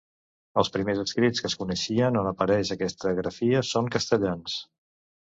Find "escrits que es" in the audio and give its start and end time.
1.01-1.55